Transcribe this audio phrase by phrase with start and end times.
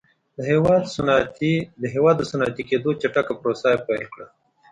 [1.81, 4.25] د هېواد د صنعتي کېدو چټکه پروسه یې پیل کړه